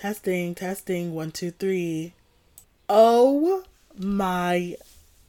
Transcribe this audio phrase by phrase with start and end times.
[0.00, 2.14] Testing, testing, one, two, three.
[2.88, 3.64] Oh
[3.98, 4.76] my,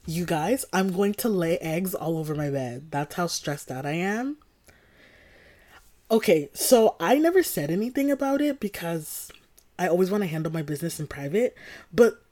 [0.06, 2.90] you guys, I'm going to lay eggs all over my bed.
[2.90, 4.38] That's how stressed out I am.
[6.10, 9.30] Okay, so I never said anything about it because
[9.78, 11.54] I always want to handle my business in private,
[11.94, 12.24] but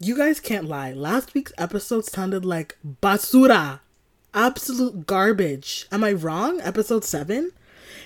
[0.00, 0.90] you guys can't lie.
[0.90, 3.78] Last week's episode sounded like basura.
[4.34, 5.86] Absolute garbage.
[5.92, 6.60] Am I wrong?
[6.60, 7.52] Episode 7?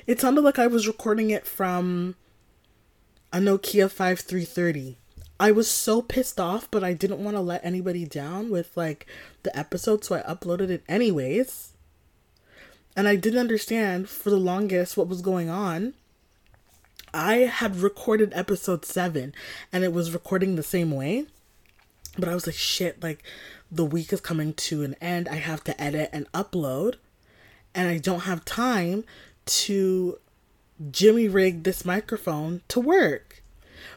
[0.07, 2.17] It sounded like I was recording it from
[3.33, 4.97] a Nokia 5330.
[5.41, 9.07] I was so pissed off, but I didn't want to let anybody down with like
[9.43, 11.73] the episode, so I uploaded it anyways.
[12.97, 15.95] And I didn't understand for the longest what was going on.
[17.15, 19.33] I had recorded episode 7
[19.73, 21.27] and it was recording the same way.
[22.19, 23.23] But I was like, shit, like
[23.71, 25.29] the week is coming to an end.
[25.29, 26.97] I have to edit and upload.
[27.75, 29.05] And I don't have time
[29.47, 30.19] to
[30.91, 33.43] Jimmy rigged this microphone to work.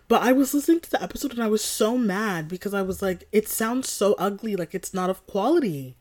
[0.08, 3.02] But I was listening to the episode and I was so mad because I was
[3.02, 5.96] like, it sounds so ugly, like it's not of quality.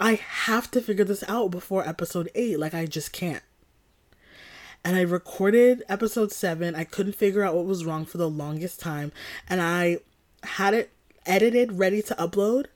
[0.00, 2.58] I have to figure this out before episode 8.
[2.58, 3.42] Like, I just can't.
[4.84, 6.74] And I recorded episode 7.
[6.74, 9.10] I couldn't figure out what was wrong for the longest time.
[9.48, 9.98] And I
[10.44, 10.90] had it
[11.26, 12.66] edited, ready to upload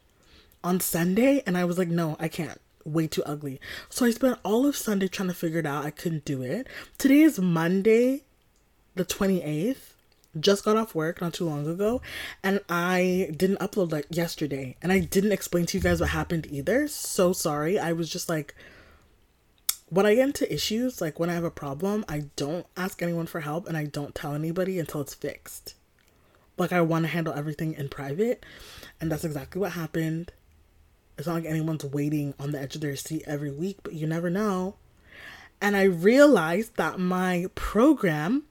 [0.64, 1.42] on Sunday.
[1.46, 3.60] And I was like, no, I can't way too ugly.
[3.88, 5.84] So I spent all of Sunday trying to figure it out.
[5.84, 6.66] I couldn't do it.
[6.98, 8.22] Today is Monday,
[8.94, 9.94] the 28th.
[10.40, 12.00] Just got off work not too long ago,
[12.42, 14.76] and I didn't upload like yesterday.
[14.80, 16.88] And I didn't explain to you guys what happened either.
[16.88, 17.78] So sorry.
[17.78, 18.54] I was just like,
[19.90, 23.26] when I get into issues, like when I have a problem, I don't ask anyone
[23.26, 25.74] for help and I don't tell anybody until it's fixed.
[26.56, 28.44] Like I want to handle everything in private,
[29.00, 30.32] and that's exactly what happened.
[31.22, 34.08] It's not like anyone's waiting on the edge of their seat every week, but you
[34.08, 34.74] never know.
[35.60, 38.42] And I realized that my program,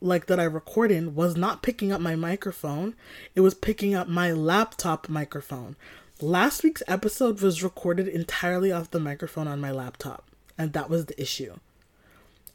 [0.00, 2.94] like that I record in, was not picking up my microphone.
[3.34, 5.74] It was picking up my laptop microphone.
[6.20, 10.24] Last week's episode was recorded entirely off the microphone on my laptop,
[10.56, 11.56] and that was the issue.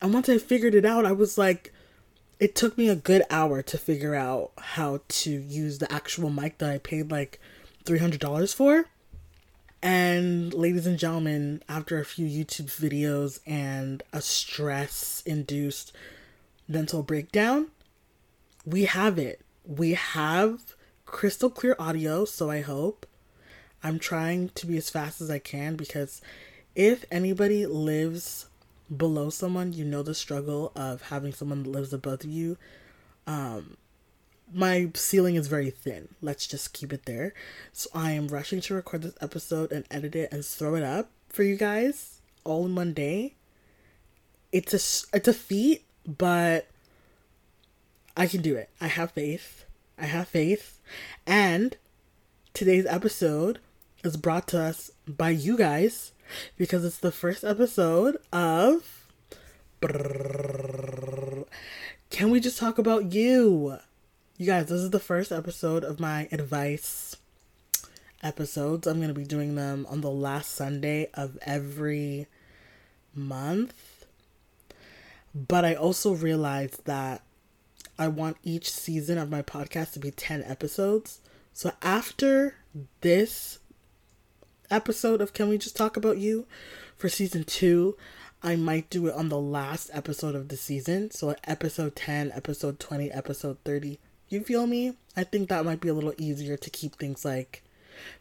[0.01, 1.73] And once I figured it out, I was like,
[2.39, 6.59] it took me a good hour to figure out how to use the actual mic
[6.59, 7.41] that I paid like
[7.83, 8.85] $300 for.
[9.81, 15.93] And ladies and gentlemen, after a few YouTube videos and a stress induced
[16.67, 17.67] mental breakdown,
[18.65, 19.41] we have it.
[19.65, 23.05] We have crystal clear audio, so I hope.
[23.83, 26.21] I'm trying to be as fast as I can because
[26.75, 28.47] if anybody lives
[28.95, 32.57] below someone, you know the struggle of having someone that lives above you.
[33.27, 33.77] Um,
[34.53, 36.09] my ceiling is very thin.
[36.21, 37.33] Let's just keep it there.
[37.73, 41.09] So I am rushing to record this episode and edit it and throw it up
[41.29, 43.35] for you guys all in one day.
[44.51, 46.67] It's a it's a feat, but
[48.15, 48.69] I can do it.
[48.79, 49.65] I have faith.
[49.97, 50.79] I have faith.
[51.25, 51.75] And
[52.53, 53.59] today's episode
[54.03, 56.13] is brought to us by you guys
[56.57, 59.07] because it's the first episode of
[62.09, 63.79] Can we just talk about you?
[64.39, 67.15] You guys, this is the first episode of my advice
[68.21, 68.85] episodes.
[68.85, 72.27] I'm going to be doing them on the last Sunday of every
[73.15, 74.05] month.
[75.33, 77.23] But I also realized that
[77.97, 81.19] I want each season of my podcast to be 10 episodes.
[81.51, 82.57] So after
[83.01, 83.57] this
[84.69, 86.45] episode of Can We Just Talk About You
[86.95, 87.97] for season two,
[88.43, 91.09] I might do it on the last episode of the season.
[91.09, 93.97] So episode 10, episode 20, episode 30
[94.29, 94.93] you feel me?
[95.15, 97.63] I think that might be a little easier to keep things like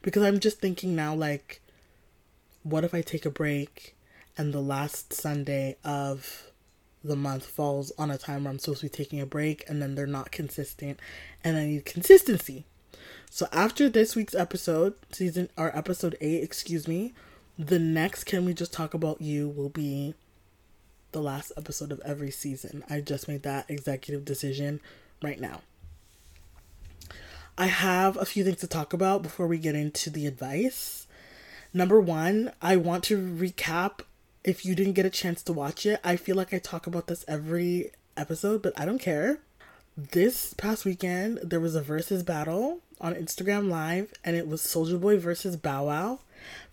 [0.03, 1.61] because I'm just thinking now like
[2.63, 3.95] what if I take a break
[4.39, 6.51] and the last Sunday of
[7.05, 9.81] the month falls on a time where I'm supposed to be taking a break and
[9.81, 10.99] then they're not consistent
[11.45, 12.65] and I need consistency.
[13.31, 17.15] So after this week's episode, season or episode 8, excuse me,
[17.59, 20.15] the next can we just talk about you will be
[21.13, 22.85] the last episode of every season.
[22.91, 24.81] I just made that executive decision
[25.23, 25.61] right now.
[27.59, 31.07] I have a few things to talk about before we get into the advice.
[31.73, 34.01] Number one, I want to recap
[34.45, 35.99] if you didn't get a chance to watch it.
[36.05, 39.39] I feel like I talk about this every episode, but I don't care.
[39.97, 44.99] This past weekend, there was a versus battle on Instagram Live, and it was Soldier
[44.99, 46.21] Boy versus Bow Wow.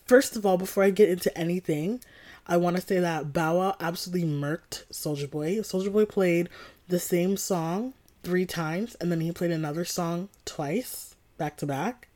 [0.05, 2.01] First of all, before I get into anything,
[2.45, 5.61] I want to say that Bow Wow absolutely murked Soldier Boy.
[5.61, 6.49] Soldier Boy played
[6.89, 12.07] the same song three times, and then he played another song twice, back to back.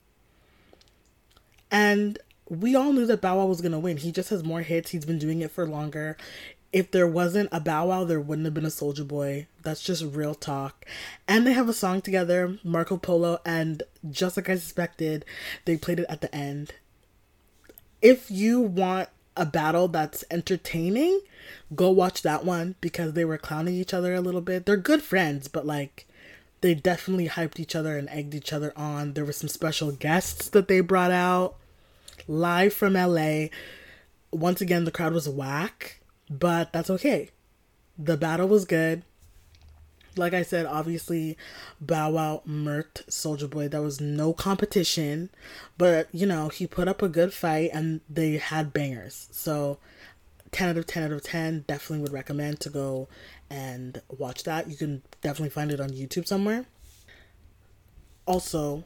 [1.70, 2.18] And
[2.50, 3.98] we all knew that Bow Wow was gonna win.
[3.98, 4.92] He just has more hits.
[4.92, 6.18] He's been doing it for longer.
[6.74, 9.48] if there wasn't a Bow Wow, there wouldn't have been a Soldier Boy.
[9.64, 10.86] That's just real talk.
[11.28, 15.26] And they have a song together, Marco Polo, and just like I suspected,
[15.66, 16.74] they played it at the end.
[18.02, 21.22] If you want a battle that's entertaining,
[21.76, 24.66] go watch that one because they were clowning each other a little bit.
[24.66, 26.08] They're good friends, but like
[26.62, 29.14] they definitely hyped each other and egged each other on.
[29.14, 31.56] There were some special guests that they brought out
[32.28, 33.48] live from LA.
[34.32, 35.98] Once again, the crowd was whack
[36.30, 37.30] but that's okay.
[37.98, 39.04] The battle was good.
[40.18, 41.38] Like I said, obviously,
[41.80, 43.68] Bow Wow murked Soldier Boy.
[43.68, 45.30] There was no competition,
[45.78, 49.28] but you know, he put up a good fight and they had bangers.
[49.32, 49.80] So,
[50.52, 53.08] 10 out of 10 out of 10, definitely would recommend to go
[53.50, 54.70] and watch that.
[54.70, 56.66] You can definitely find it on YouTube somewhere.
[58.26, 58.84] Also,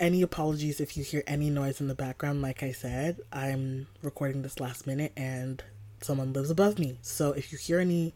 [0.00, 2.42] any apologies if you hear any noise in the background.
[2.42, 5.62] Like I said, I'm recording this last minute and
[6.00, 6.98] someone lives above me.
[7.02, 8.14] So if you hear any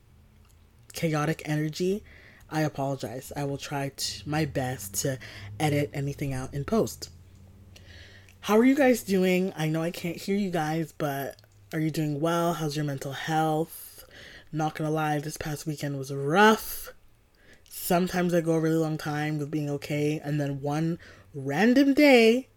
[0.92, 2.02] chaotic energy,
[2.50, 3.32] I apologize.
[3.36, 5.18] I will try to, my best to
[5.60, 7.10] edit anything out in post.
[8.40, 9.52] How are you guys doing?
[9.56, 11.36] I know I can't hear you guys, but
[11.72, 12.54] are you doing well?
[12.54, 14.04] How's your mental health?
[14.50, 16.94] Not gonna lie, this past weekend was rough.
[17.68, 20.98] Sometimes I go a really long time with being okay, and then one
[21.34, 22.48] random day,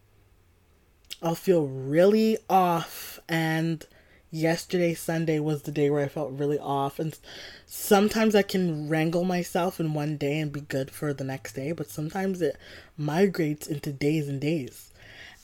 [1.21, 3.85] I'll feel really off and
[4.31, 7.19] yesterday sunday was the day where i felt really off and
[7.65, 11.71] sometimes i can wrangle myself in one day and be good for the next day
[11.73, 12.57] but sometimes it
[12.97, 14.91] migrates into days and days.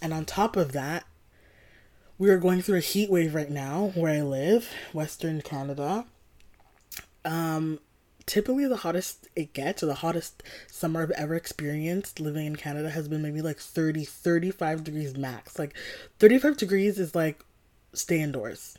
[0.01, 1.05] And on top of that
[2.17, 6.05] we are going through a heat wave right now where i live western canada.
[7.25, 7.79] Um
[8.25, 12.89] typically the hottest it gets or the hottest summer i've ever experienced living in canada
[12.89, 15.57] has been maybe like 30 35 degrees max.
[15.57, 15.75] Like
[16.19, 17.43] 35 degrees is like
[17.93, 18.77] stay indoors.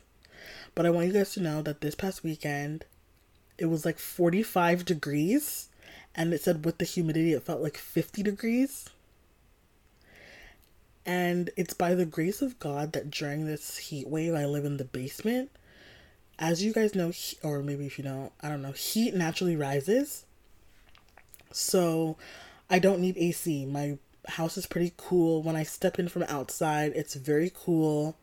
[0.75, 2.85] But I want you guys to know that this past weekend,
[3.57, 5.69] it was like 45 degrees,
[6.15, 8.89] and it said with the humidity, it felt like 50 degrees.
[11.05, 14.77] And it's by the grace of God that during this heat wave, I live in
[14.77, 15.49] the basement.
[16.37, 17.11] As you guys know,
[17.43, 20.25] or maybe if you don't, I don't know, heat naturally rises.
[21.51, 22.15] So
[22.69, 23.65] I don't need AC.
[23.65, 23.97] My
[24.27, 25.41] house is pretty cool.
[25.41, 28.15] When I step in from outside, it's very cool.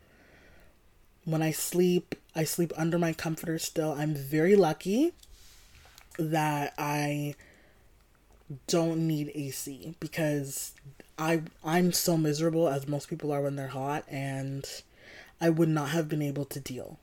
[1.26, 3.92] When I sleep, I sleep under my comforter still.
[3.92, 5.12] I'm very lucky
[6.18, 7.34] that I
[8.68, 10.72] don't need AC because
[11.18, 14.64] I I'm so miserable as most people are when they're hot and
[15.40, 17.00] I would not have been able to deal.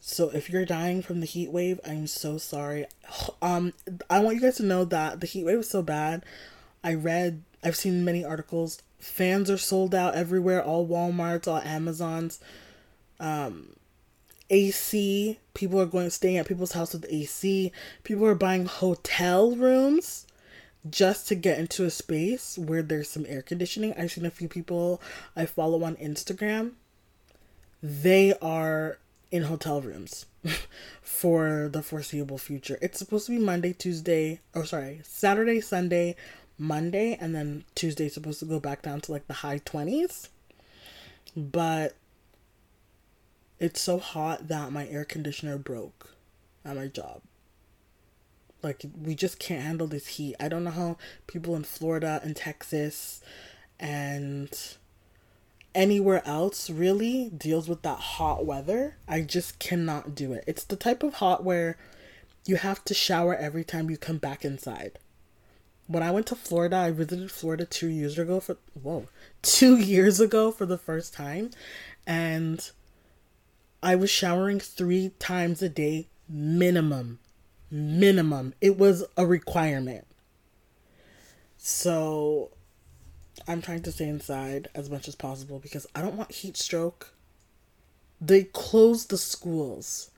[0.00, 2.86] So if you're dying from the heat wave, I'm so sorry.
[3.42, 3.72] Um
[4.08, 6.24] I want you guys to know that the heat wave was so bad.
[6.84, 8.80] I read I've seen many articles.
[9.00, 12.38] Fans are sold out everywhere, all Walmarts, all Amazons
[13.20, 13.76] um,
[14.50, 15.38] AC.
[15.54, 17.72] People are going staying at people's house with AC.
[18.02, 20.26] People are buying hotel rooms
[20.88, 23.94] just to get into a space where there's some air conditioning.
[23.96, 25.00] I've seen a few people
[25.34, 26.72] I follow on Instagram.
[27.82, 28.98] They are
[29.30, 30.26] in hotel rooms
[31.02, 32.78] for the foreseeable future.
[32.82, 36.16] It's supposed to be Monday, Tuesday, oh sorry, Saturday, Sunday,
[36.58, 40.28] Monday, and then Tuesday supposed to go back down to like the high 20s.
[41.36, 41.94] But
[43.58, 46.14] it's so hot that my air conditioner broke
[46.64, 47.22] at my job.
[48.62, 50.36] Like we just can't handle this heat.
[50.40, 50.96] I don't know how
[51.26, 53.20] people in Florida and Texas
[53.78, 54.50] and
[55.74, 58.96] anywhere else really deals with that hot weather.
[59.06, 60.44] I just cannot do it.
[60.46, 61.76] It's the type of hot where
[62.46, 64.98] you have to shower every time you come back inside.
[65.86, 69.08] When I went to Florida, I visited Florida 2 years ago for whoa,
[69.42, 71.50] 2 years ago for the first time
[72.06, 72.70] and
[73.84, 77.18] I was showering three times a day minimum.
[77.70, 78.54] Minimum.
[78.62, 80.06] It was a requirement.
[81.58, 82.50] So
[83.46, 87.12] I'm trying to stay inside as much as possible because I don't want heat stroke.
[88.22, 90.10] They closed the schools.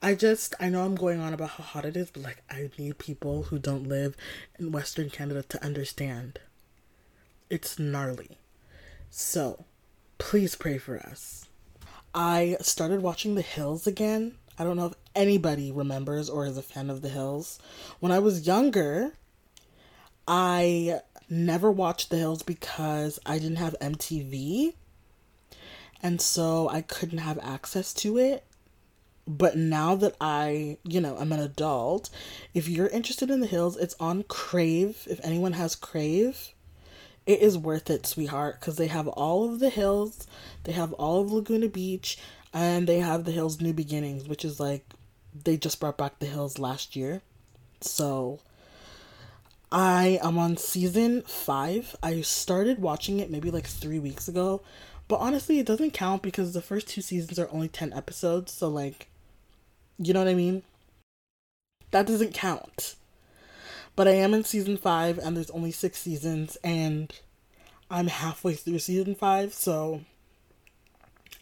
[0.00, 2.70] I just, I know I'm going on about how hot it is, but like, I
[2.78, 4.16] need people who don't live
[4.56, 6.38] in Western Canada to understand.
[7.50, 8.38] It's gnarly.
[9.10, 9.64] So,
[10.18, 11.47] please pray for us.
[12.20, 14.34] I started watching The Hills again.
[14.58, 17.60] I don't know if anybody remembers or is a fan of The Hills.
[18.00, 19.12] When I was younger,
[20.26, 20.98] I
[21.30, 24.74] never watched The Hills because I didn't have MTV.
[26.02, 28.42] And so I couldn't have access to it.
[29.28, 32.10] But now that I, you know, I'm an adult,
[32.52, 35.06] if you're interested in The Hills, it's on Crave.
[35.08, 36.52] If anyone has Crave,
[37.28, 40.26] it is worth it, sweetheart, because they have all of the hills,
[40.64, 42.18] they have all of Laguna Beach.
[42.52, 44.82] And they have The Hills New Beginnings, which is like
[45.44, 47.20] they just brought back The Hills last year.
[47.80, 48.40] So
[49.70, 51.94] I am on season five.
[52.02, 54.62] I started watching it maybe like three weeks ago.
[55.08, 58.52] But honestly, it doesn't count because the first two seasons are only 10 episodes.
[58.52, 59.08] So, like,
[59.98, 60.62] you know what I mean?
[61.90, 62.94] That doesn't count.
[63.98, 67.12] But I am in season five, and there's only six seasons, and
[67.90, 70.02] I'm halfway through season five, so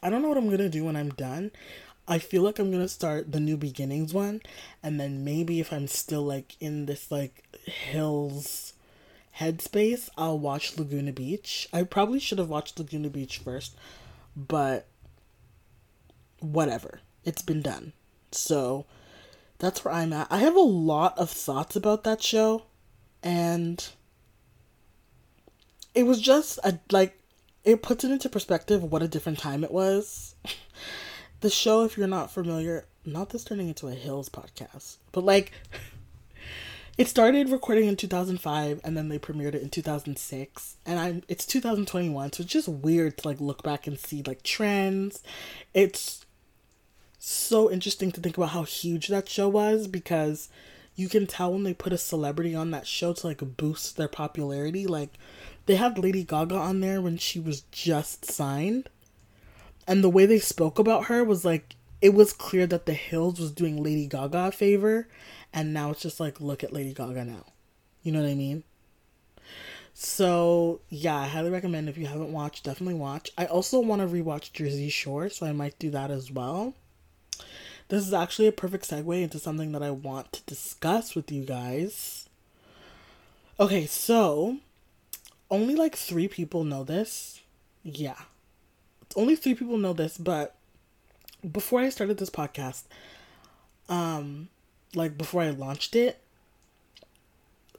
[0.02, 1.50] I don't know what I'm gonna do when I'm done.
[2.08, 4.40] I feel like I'm gonna start the new beginnings one,
[4.82, 8.72] and then maybe if I'm still like in this like hills
[9.38, 11.68] headspace, I'll watch Laguna Beach.
[11.74, 13.76] I probably should have watched Laguna Beach first,
[14.34, 14.86] but
[16.40, 17.00] whatever.
[17.22, 17.92] It's been done.
[18.32, 18.86] So
[19.58, 20.28] that's where I'm at.
[20.30, 22.64] I have a lot of thoughts about that show,
[23.22, 23.86] and
[25.94, 27.18] it was just a like
[27.64, 30.34] it puts it into perspective what a different time it was.
[31.40, 35.52] the show, if you're not familiar, not this turning into a Hills podcast, but like
[36.98, 41.44] it started recording in 2005 and then they premiered it in 2006 and i'm it's
[41.44, 45.22] 2021 so it's just weird to like look back and see like trends
[45.74, 46.25] it's
[47.18, 50.48] so interesting to think about how huge that show was because
[50.94, 54.08] you can tell when they put a celebrity on that show to like boost their
[54.08, 54.86] popularity.
[54.86, 55.10] Like
[55.66, 58.88] they had Lady Gaga on there when she was just signed.
[59.86, 63.38] And the way they spoke about her was like it was clear that the Hills
[63.38, 65.08] was doing Lady Gaga a favor
[65.52, 67.44] and now it's just like look at Lady Gaga now.
[68.02, 68.64] You know what I mean?
[69.92, 73.30] So yeah, I highly recommend if you haven't watched, definitely watch.
[73.36, 76.74] I also want to rewatch Jersey Shore, so I might do that as well.
[77.88, 81.44] This is actually a perfect segue into something that I want to discuss with you
[81.44, 82.28] guys.
[83.60, 84.58] Okay, so
[85.50, 87.40] only like three people know this.
[87.84, 88.16] Yeah.
[89.14, 90.56] Only three people know this, but
[91.52, 92.84] before I started this podcast,
[93.88, 94.48] um,
[94.94, 96.18] like before I launched it,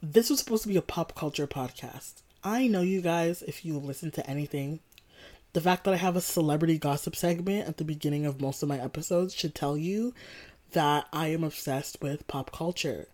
[0.02, 2.22] this was supposed to be a pop culture podcast.
[2.42, 4.80] I know you guys, if you listen to anything,
[5.52, 8.68] the fact that I have a celebrity gossip segment at the beginning of most of
[8.68, 10.14] my episodes should tell you
[10.72, 13.08] that I am obsessed with pop culture.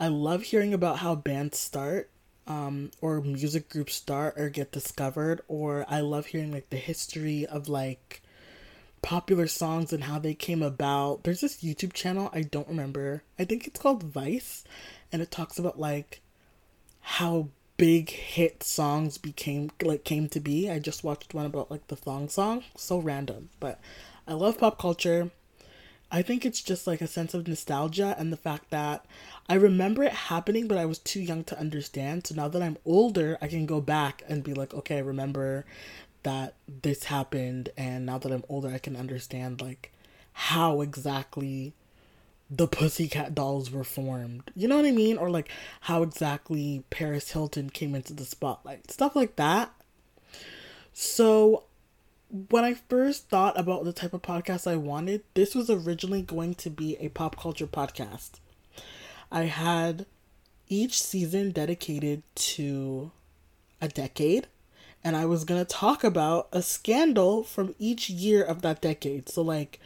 [0.00, 2.10] I love hearing about how bands start,
[2.46, 7.46] um, or music groups start or get discovered, or I love hearing like the history
[7.46, 8.22] of like
[9.02, 11.24] popular songs and how they came about.
[11.24, 13.22] There's this YouTube channel, I don't remember.
[13.38, 14.64] I think it's called Vice,
[15.12, 16.22] and it talks about like
[17.00, 20.70] how big hit songs became like came to be.
[20.70, 22.64] I just watched one about like the thong song.
[22.76, 23.80] So random, but
[24.26, 25.30] I love pop culture.
[26.10, 29.04] I think it's just like a sense of nostalgia and the fact that
[29.48, 32.26] I remember it happening, but I was too young to understand.
[32.26, 35.64] So now that I'm older, I can go back and be like, okay, I remember
[36.22, 37.70] that this happened.
[37.76, 39.92] And now that I'm older, I can understand like
[40.34, 41.74] how exactly
[42.56, 44.50] the Pussycat Dolls were formed.
[44.54, 45.16] You know what I mean?
[45.16, 45.48] Or like
[45.82, 48.90] how exactly Paris Hilton came into the spotlight.
[48.90, 49.72] Stuff like that.
[50.92, 51.64] So
[52.50, 56.54] when I first thought about the type of podcast I wanted, this was originally going
[56.56, 58.32] to be a pop culture podcast.
[59.30, 60.06] I had
[60.68, 63.10] each season dedicated to
[63.80, 64.46] a decade,
[65.02, 69.28] and I was going to talk about a scandal from each year of that decade.
[69.28, 69.80] So, like,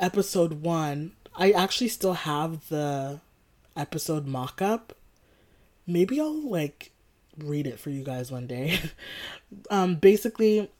[0.00, 3.20] episode one, I actually still have the
[3.76, 4.94] episode mock up.
[5.86, 6.92] Maybe I'll like
[7.38, 8.80] read it for you guys one day.
[9.70, 10.70] um, basically,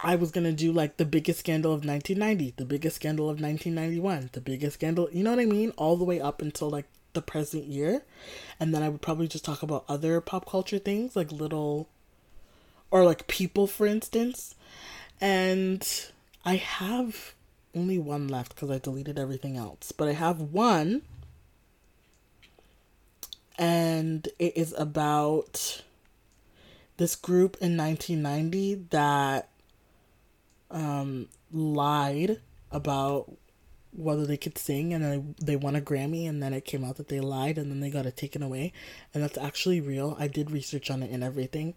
[0.00, 4.30] I was gonna do like the biggest scandal of 1990, the biggest scandal of 1991,
[4.32, 5.72] the biggest scandal, you know what I mean?
[5.76, 8.02] All the way up until like the present year.
[8.60, 11.88] And then I would probably just talk about other pop culture things, like little,
[12.90, 14.54] or like people, for instance.
[15.20, 15.88] And
[16.44, 17.34] I have
[17.76, 19.92] only one left because I deleted everything else.
[19.92, 21.02] But I have one,
[23.58, 25.82] and it is about
[26.96, 29.48] this group in 1990 that
[30.70, 32.40] um, lied
[32.72, 33.30] about
[33.92, 36.96] whether they could sing and then they won a Grammy and then it came out
[36.96, 38.72] that they lied and then they got it taken away
[39.14, 40.16] and that's actually real.
[40.18, 41.74] I did research on it and everything.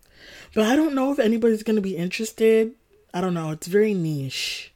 [0.53, 2.74] But I don't know if anybody's going to be interested.
[3.13, 3.51] I don't know.
[3.51, 4.74] It's very niche.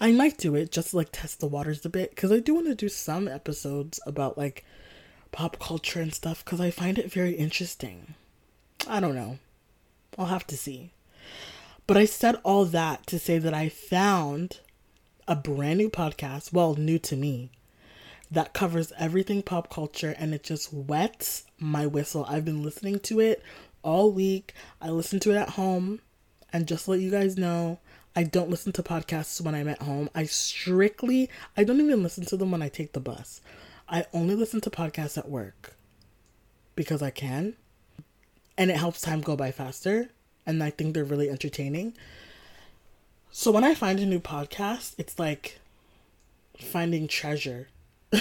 [0.00, 2.54] I might do it just to, like test the waters a bit because I do
[2.54, 4.64] want to do some episodes about like
[5.32, 8.14] pop culture and stuff because I find it very interesting.
[8.88, 9.38] I don't know.
[10.18, 10.92] I'll have to see.
[11.86, 14.60] But I said all that to say that I found
[15.26, 17.50] a brand new podcast, well, new to me,
[18.30, 22.26] that covers everything pop culture and it just wets my whistle.
[22.28, 23.42] I've been listening to it
[23.82, 24.54] all week.
[24.80, 26.00] I listen to it at home
[26.52, 27.78] and just let you guys know,
[28.16, 30.08] I don't listen to podcasts when I'm at home.
[30.14, 33.40] I strictly, I don't even listen to them when I take the bus.
[33.88, 35.74] I only listen to podcasts at work
[36.76, 37.54] because I can.
[38.56, 40.10] And it helps time go by faster.
[40.46, 41.94] And I think they're really entertaining.
[43.30, 45.58] So when I find a new podcast, it's like
[46.56, 47.68] finding treasure.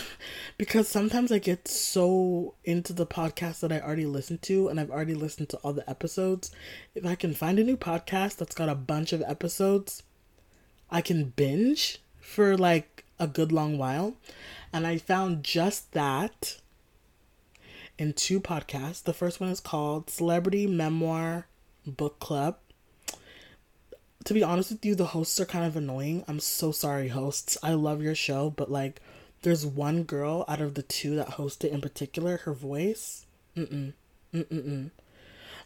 [0.58, 4.92] because sometimes I get so into the podcast that I already listened to and I've
[4.92, 6.52] already listened to all the episodes.
[6.96, 10.04] If I can find a new podcast that's got a bunch of episodes,
[10.90, 14.16] I can binge for like a good long while.
[14.72, 16.58] And I found just that
[17.98, 19.04] in two podcasts.
[19.04, 21.48] The first one is called Celebrity Memoir
[21.86, 22.58] Book Club.
[24.26, 26.24] To be honest with you, the hosts are kind of annoying.
[26.28, 27.58] I'm so sorry, hosts.
[27.62, 29.02] I love your show, but like,
[29.44, 33.26] there's one girl out of the two that hosted in particular, her voice.
[33.56, 33.94] Mm-mm.
[34.34, 34.90] Mm-mm-mm.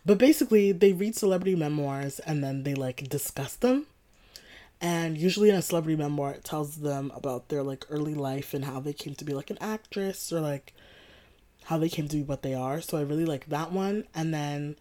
[0.05, 3.87] But basically, they read celebrity memoirs and then they like discuss them.
[4.79, 8.65] And usually in a celebrity memoir, it tells them about their like early life and
[8.65, 10.73] how they came to be like an actress or like
[11.65, 12.79] how they came to be what they are.
[12.81, 14.05] So I really like that one.
[14.13, 14.75] And then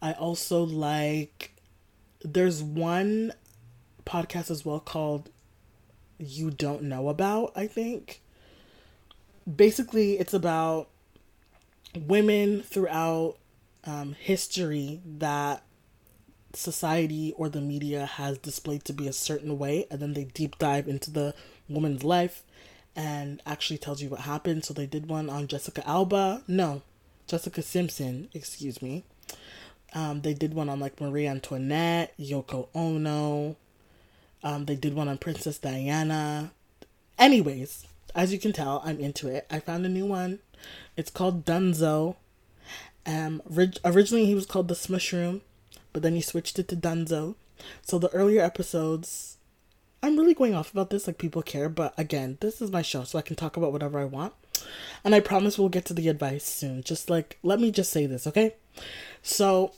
[0.00, 1.52] I also like
[2.24, 3.32] there's one
[4.04, 5.28] podcast as well called
[6.18, 8.20] You Don't Know About, I think.
[9.54, 10.88] Basically, it's about
[11.94, 13.36] women throughout
[13.84, 15.62] um, history that
[16.52, 20.58] society or the media has displayed to be a certain way, and then they deep
[20.58, 21.34] dive into the
[21.68, 22.42] woman's life
[22.94, 24.64] and actually tells you what happened.
[24.64, 26.42] So they did one on Jessica Alba.
[26.48, 26.82] No,
[27.26, 29.04] Jessica Simpson, excuse me.
[29.94, 33.56] Um, they did one on like Marie Antoinette, Yoko Ono.
[34.46, 36.52] Um, they did one on Princess Diana.
[37.18, 37.84] Anyways,
[38.14, 39.44] as you can tell, I'm into it.
[39.50, 40.38] I found a new one.
[40.96, 42.14] It's called Dunzo.
[43.04, 43.42] Um,
[43.84, 45.40] originally he was called the Smushroom,
[45.92, 47.34] but then he switched it to Dunzo.
[47.82, 49.36] So the earlier episodes
[50.00, 53.02] I'm really going off about this like people care, but again, this is my show,
[53.02, 54.34] so I can talk about whatever I want.
[55.02, 56.84] And I promise we'll get to the advice soon.
[56.84, 58.54] Just like let me just say this, okay?
[59.22, 59.72] So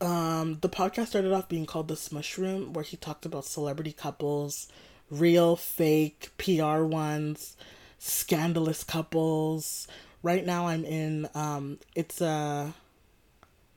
[0.00, 3.92] um the podcast started off being called the Smush Room, where he talked about celebrity
[3.92, 4.68] couples,
[5.10, 7.56] real, fake, PR ones,
[7.98, 9.88] scandalous couples.
[10.22, 12.74] Right now I'm in um it's a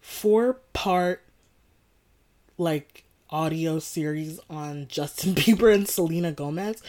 [0.02, 1.24] four part
[2.58, 6.82] like audio series on Justin Bieber and Selena Gomez,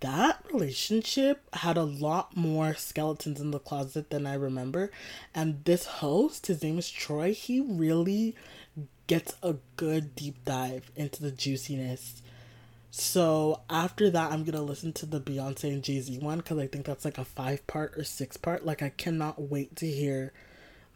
[0.00, 4.90] that relationship had a lot more skeletons in the closet than I remember.
[5.34, 8.34] And this host, his name is Troy, he really
[9.12, 12.22] gets a good deep dive into the juiciness.
[12.90, 16.66] So after that, I'm gonna listen to the Beyonce and Jay Z one because I
[16.66, 18.64] think that's like a five part or six part.
[18.64, 20.32] Like, I cannot wait to hear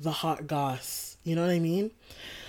[0.01, 1.19] the hot goss.
[1.25, 1.91] You know what I mean?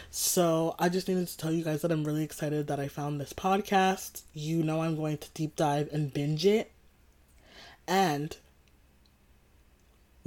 [0.09, 3.19] So I just needed to tell you guys that I'm really excited that I found
[3.19, 4.21] this podcast.
[4.33, 6.71] You know, I'm going to deep dive and binge it.
[7.85, 8.37] And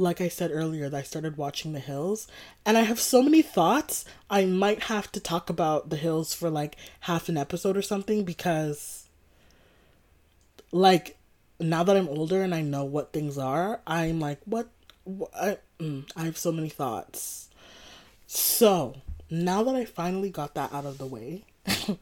[0.00, 2.26] like I said earlier, that I started watching The Hills,
[2.64, 4.04] and I have so many thoughts.
[4.28, 8.24] I might have to talk about The Hills for like half an episode or something
[8.24, 9.08] because,
[10.72, 11.16] like,
[11.60, 14.68] now that I'm older and I know what things are, I'm like, what?
[15.04, 17.50] what I, mm, I have so many thoughts.
[18.26, 18.96] So,
[19.30, 21.44] now that I finally got that out of the way,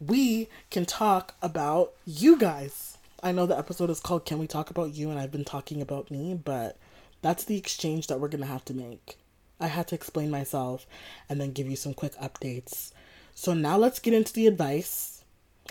[0.00, 2.98] we can talk about you guys.
[3.22, 5.10] I know the episode is called Can We Talk About You?
[5.10, 6.76] And I've been talking about me, but
[7.24, 9.16] that's the exchange that we're going to have to make.
[9.58, 10.86] I had to explain myself
[11.26, 12.92] and then give you some quick updates.
[13.34, 15.24] So now let's get into the advice.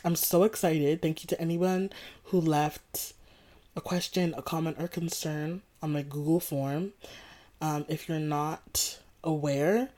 [0.03, 0.99] I'm so excited.
[0.99, 1.91] Thank you to anyone
[2.25, 3.13] who left
[3.75, 6.93] a question, a comment, or concern on my Google form.
[7.61, 9.89] Um, if you're not aware,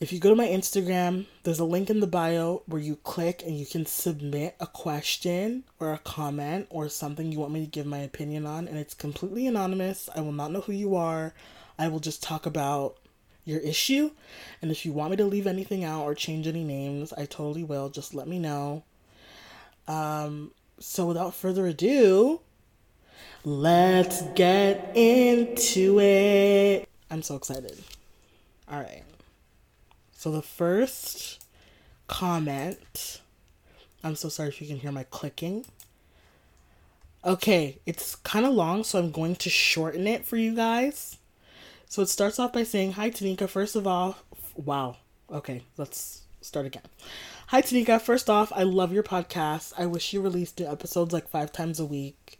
[0.00, 3.42] if you go to my Instagram, there's a link in the bio where you click
[3.44, 7.70] and you can submit a question or a comment or something you want me to
[7.70, 10.08] give my opinion on, and it's completely anonymous.
[10.16, 11.34] I will not know who you are.
[11.78, 12.96] I will just talk about
[13.44, 14.10] your issue.
[14.62, 17.64] And if you want me to leave anything out or change any names, I totally
[17.64, 17.90] will.
[17.90, 18.84] Just let me know.
[19.86, 22.40] Um, so without further ado,
[23.44, 26.88] let's get into it.
[27.10, 27.82] I'm so excited.
[28.70, 29.02] All right.
[30.20, 31.42] So the first
[32.06, 33.22] comment,
[34.04, 35.64] I'm so sorry if you can hear my clicking.
[37.24, 41.16] Okay, it's kind of long, so I'm going to shorten it for you guys.
[41.86, 43.48] So it starts off by saying, Hi, Tanika.
[43.48, 44.18] First of all,
[44.54, 44.98] wow.
[45.32, 46.82] Okay, let's start again.
[47.46, 47.98] Hi, Tanika.
[47.98, 49.72] First off, I love your podcast.
[49.78, 52.38] I wish you released new episodes like five times a week,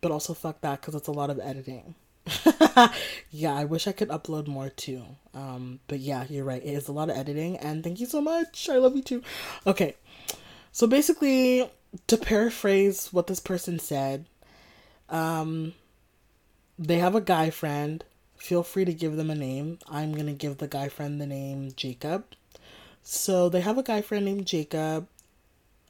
[0.00, 1.96] but also fuck that because it's a lot of editing.
[3.30, 5.04] yeah, I wish I could upload more too.
[5.34, 6.62] Um, but yeah, you're right.
[6.62, 8.68] It is a lot of editing, and thank you so much.
[8.68, 9.22] I love you too.
[9.66, 9.96] Okay,
[10.70, 11.70] so basically,
[12.06, 14.26] to paraphrase what this person said,
[15.08, 15.74] um,
[16.78, 18.04] they have a guy friend.
[18.36, 19.78] Feel free to give them a name.
[19.88, 22.24] I'm gonna give the guy friend the name Jacob.
[23.02, 25.08] So they have a guy friend named Jacob.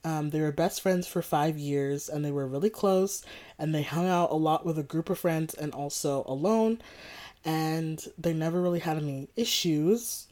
[0.05, 3.25] Um, they were best friends for five years and they were really close
[3.59, 6.81] and they hung out a lot with a group of friends and also alone
[7.45, 10.27] and they never really had any issues.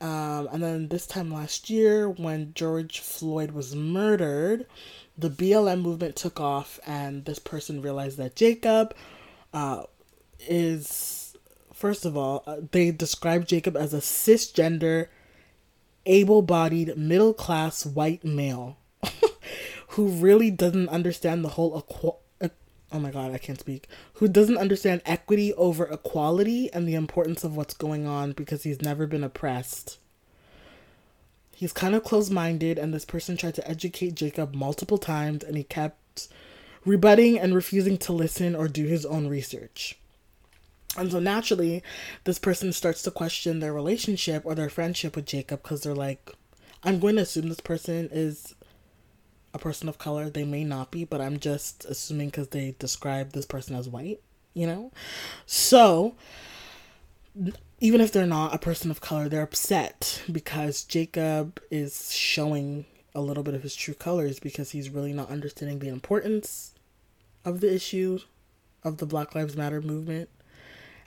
[0.00, 4.66] Um, and then this time last year, when George Floyd was murdered,
[5.16, 8.94] the BLM movement took off, and this person realized that Jacob
[9.52, 9.84] uh,
[10.40, 11.36] is,
[11.72, 15.08] first of all, uh, they described Jacob as a cisgender
[16.06, 18.76] able bodied, middle class white male
[19.88, 22.20] who really doesn't understand the whole equal.
[22.94, 23.88] Oh my god, I can't speak.
[24.14, 28.82] Who doesn't understand equity over equality and the importance of what's going on because he's
[28.82, 29.98] never been oppressed.
[31.54, 35.56] He's kind of close minded, and this person tried to educate Jacob multiple times, and
[35.56, 36.28] he kept
[36.84, 39.96] rebutting and refusing to listen or do his own research.
[40.96, 41.82] And so naturally,
[42.24, 46.30] this person starts to question their relationship or their friendship with Jacob because they're like,
[46.84, 48.54] I'm going to assume this person is
[49.54, 50.28] a person of color.
[50.28, 54.20] They may not be, but I'm just assuming because they describe this person as white,
[54.52, 54.92] you know?
[55.46, 56.14] So,
[57.80, 63.20] even if they're not a person of color, they're upset because Jacob is showing a
[63.20, 66.74] little bit of his true colors because he's really not understanding the importance
[67.44, 68.18] of the issue
[68.84, 70.28] of the Black Lives Matter movement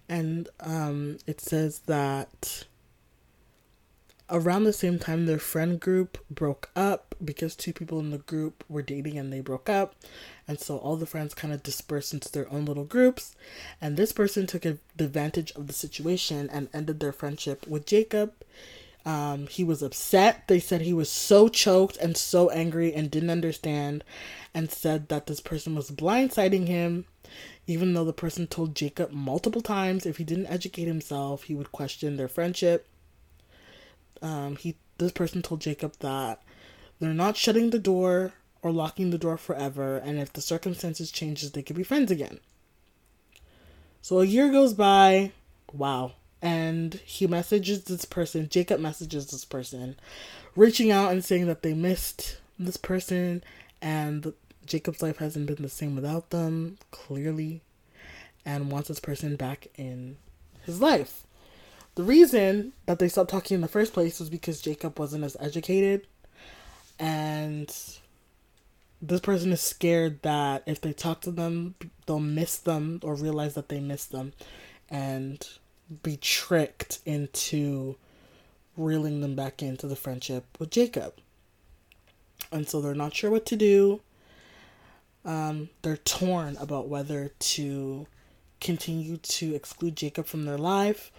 [0.07, 2.65] and um, it says that
[4.29, 8.63] around the same time their friend group broke up because two people in the group
[8.67, 9.95] were dating and they broke up.
[10.47, 13.35] And so all the friends kind of dispersed into their own little groups.
[13.79, 18.33] And this person took advantage of the situation and ended their friendship with jacob
[19.05, 23.29] um, he was upset they said he was so choked and so angry and didn't
[23.29, 24.03] understand
[24.53, 27.05] and said that this person was blindsiding him
[27.67, 31.71] even though the person told Jacob multiple times if he didn't educate himself, he would
[31.71, 32.87] question their friendship.
[34.21, 36.41] Um, he this person told Jacob that
[36.99, 41.51] they're not shutting the door or locking the door forever, and if the circumstances changes,
[41.51, 42.39] they could be friends again.
[44.01, 45.31] So a year goes by,
[45.73, 48.49] wow, and he messages this person.
[48.49, 49.95] Jacob messages this person,
[50.55, 53.43] reaching out and saying that they missed this person
[53.81, 54.33] and
[54.65, 57.61] Jacob's life hasn't been the same without them, clearly,
[58.45, 60.17] and wants this person back in
[60.63, 61.27] his life.
[61.95, 65.37] The reason that they stopped talking in the first place was because Jacob wasn't as
[65.39, 66.07] educated,
[66.99, 67.73] and
[69.01, 73.53] this person is scared that if they talk to them, they'll miss them or realize
[73.53, 74.33] that they miss them
[74.89, 75.47] and
[76.03, 77.95] be tricked into
[78.77, 81.13] reeling them back into the friendship with Jacob.
[82.51, 84.01] And so they're not sure what to do.
[85.23, 88.07] Um, they're torn about whether to
[88.59, 91.11] continue to exclude Jacob from their life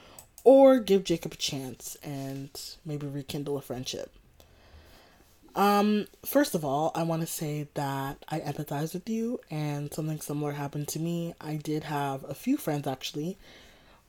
[0.44, 2.50] or give Jacob a chance and
[2.84, 4.12] maybe rekindle a friendship.
[5.56, 10.20] Um, first of all, I want to say that I empathize with you, and something
[10.20, 11.34] similar happened to me.
[11.40, 13.38] I did have a few friends actually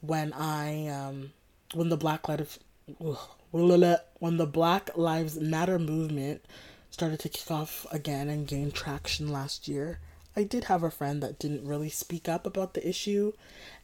[0.07, 1.31] when I um
[1.73, 2.59] when the Black Lives
[2.99, 6.43] when the Black Lives Matter movement
[6.89, 9.99] started to kick off again and gain traction last year,
[10.35, 13.33] I did have a friend that didn't really speak up about the issue,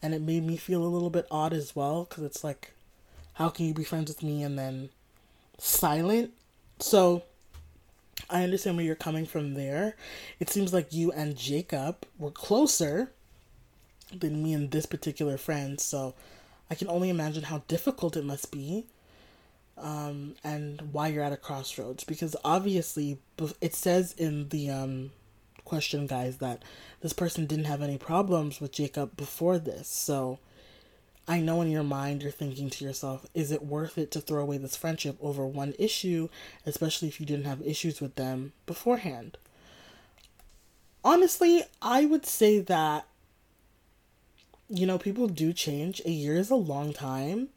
[0.02, 2.72] and it made me feel a little bit odd as well because it's like,
[3.34, 4.90] how can you be friends with me and then
[5.58, 6.32] silent?
[6.78, 7.24] So
[8.30, 9.96] I understand where you're coming from there.
[10.40, 13.12] It seems like you and Jacob were closer
[14.20, 16.14] than me and this particular friend, so
[16.70, 18.86] I can only imagine how difficult it must be
[19.76, 22.04] um, and why you're at a crossroads.
[22.04, 23.18] Because obviously,
[23.60, 25.10] it says in the um,
[25.64, 26.62] question, guys, that
[27.00, 29.88] this person didn't have any problems with Jacob before this.
[29.88, 30.38] So
[31.26, 34.42] I know in your mind you're thinking to yourself, is it worth it to throw
[34.42, 36.28] away this friendship over one issue,
[36.66, 39.38] especially if you didn't have issues with them beforehand?
[41.02, 43.06] Honestly, I would say that
[44.74, 46.02] you know, people do change.
[46.04, 47.48] A year is a long time,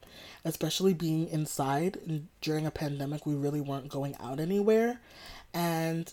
[0.44, 2.22] especially being inside.
[2.40, 5.00] During a pandemic, we really weren't going out anywhere.
[5.52, 6.12] And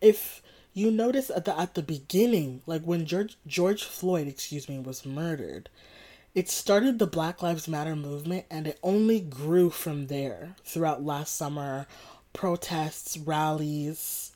[0.00, 0.42] if
[0.74, 5.06] you notice at the at the beginning, like when George George Floyd, excuse me, was
[5.06, 5.70] murdered,
[6.34, 11.36] it started the Black Lives Matter movement and it only grew from there throughout last
[11.36, 11.86] summer,
[12.34, 14.32] protests, rallies,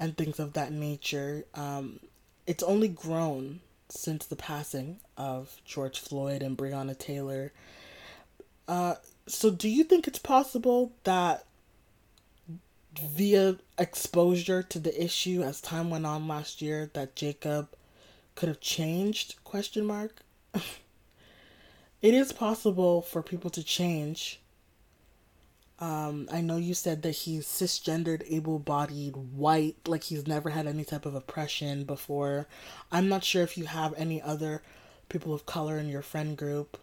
[0.00, 1.44] and things of that nature.
[1.54, 2.00] Um,
[2.46, 7.52] it's only grown since the passing of George Floyd and Breonna Taylor.
[8.66, 8.96] Uh,
[9.26, 11.44] so, do you think it's possible that
[13.00, 17.68] via exposure to the issue as time went on last year, that Jacob
[18.34, 19.36] could have changed?
[19.44, 20.22] Question mark.
[20.54, 24.40] it is possible for people to change.
[25.80, 30.66] Um, I know you said that he's cisgendered, able bodied, white, like he's never had
[30.66, 32.48] any type of oppression before.
[32.90, 34.62] I'm not sure if you have any other
[35.08, 36.78] people of color in your friend group.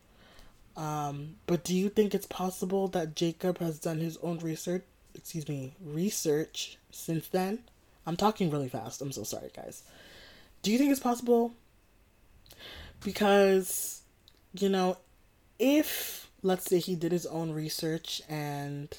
[0.77, 5.47] Um, but do you think it's possible that Jacob has done his own research, excuse
[5.47, 7.60] me, research since then?
[8.05, 9.01] I'm talking really fast.
[9.01, 9.84] I'm so sorry, guys.
[10.62, 11.53] Do you think it's possible?
[13.03, 14.01] Because,
[14.53, 14.97] you know,
[15.60, 18.89] if, let's say, he did his own research and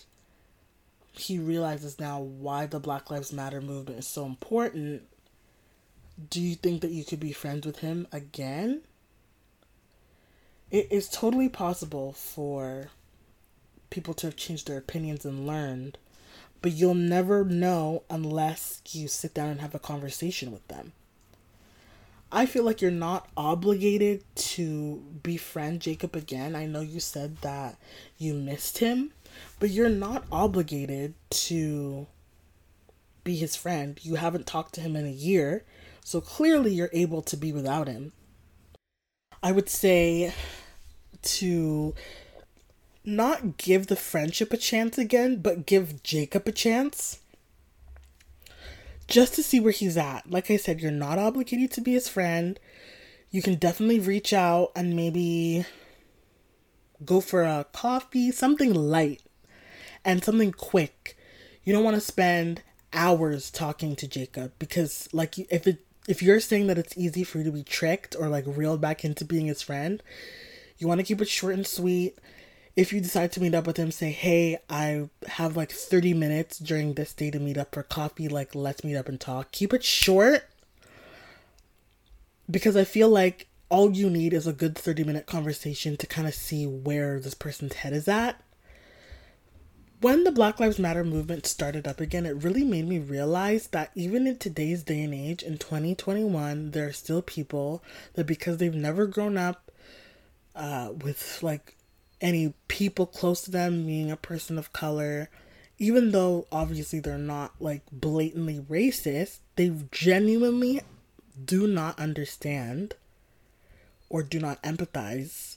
[1.13, 5.03] he realizes now why the Black Lives Matter movement is so important,
[6.31, 8.83] do you think that you could be friends with him again?
[10.71, 12.91] it is totally possible for
[13.91, 15.97] people to have changed their opinions and learned,
[16.61, 20.93] but you'll never know unless you sit down and have a conversation with them.
[22.31, 26.57] I feel like you're not obligated to befriend Jacob again.
[26.57, 27.77] I know you said that
[28.19, 29.13] you missed him,
[29.61, 32.07] but you're not obligated to
[33.23, 33.99] be his friend.
[34.03, 35.65] You haven't talked to him in a year,
[36.03, 38.13] so clearly you're able to be without him.
[39.43, 40.33] I would say
[41.23, 41.95] to
[43.05, 47.21] not give the friendship a chance again, but give Jacob a chance
[49.09, 50.31] just to see where he's at.
[50.31, 52.59] Like I said, you're not obligated to be his friend.
[53.31, 55.65] You can definitely reach out and maybe
[57.05, 59.23] go for a coffee, something light
[60.05, 61.17] and something quick.
[61.65, 66.41] You don't want to spend hours talking to Jacob because like if it if you're
[66.41, 69.47] saying that it's easy for you to be tricked or like reeled back into being
[69.47, 70.03] his friend,
[70.79, 72.19] you want to keep it short and sweet.
[72.77, 76.59] If you decide to meet up with him, say, hey, I have like 30 minutes
[76.59, 78.29] during this day to meet up for coffee.
[78.29, 79.51] Like, let's meet up and talk.
[79.51, 80.47] Keep it short
[82.51, 86.29] because I feel like all you need is a good 30 minute conversation to kind
[86.29, 88.43] of see where this person's head is at.
[90.01, 93.91] When the Black Lives Matter movement started up again, it really made me realize that
[93.95, 98.75] even in today's day and age, in 2021, there are still people that because they've
[98.75, 99.73] never grown up
[100.55, 101.76] uh, with like
[102.21, 105.31] any people close to them being a person of color,
[105.79, 110.81] even though obviously they're not like blatantly racist, they genuinely
[111.45, 112.95] do not understand
[114.09, 115.57] or do not empathize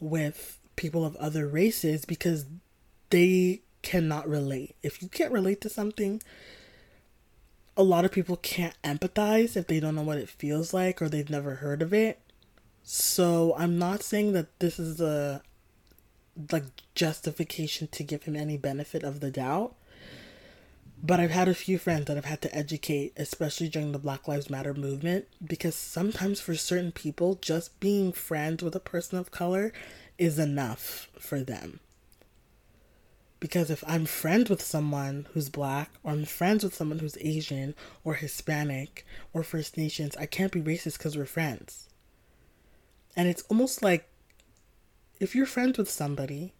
[0.00, 2.46] with people of other races because
[3.10, 4.76] they cannot relate.
[4.82, 6.22] If you can't relate to something,
[7.76, 11.08] a lot of people can't empathize if they don't know what it feels like or
[11.08, 12.20] they've never heard of it.
[12.82, 15.42] So I'm not saying that this is a
[16.52, 19.74] like justification to give him any benefit of the doubt.
[21.00, 24.26] But I've had a few friends that I've had to educate, especially during the Black
[24.26, 29.30] Lives Matter movement, because sometimes for certain people, just being friends with a person of
[29.30, 29.72] color
[30.18, 31.78] is enough for them.
[33.38, 37.76] Because if I'm friends with someone who's black, or I'm friends with someone who's Asian,
[38.02, 41.88] or Hispanic, or First Nations, I can't be racist because we're friends.
[43.14, 44.08] And it's almost like
[45.20, 46.52] if you're friends with somebody,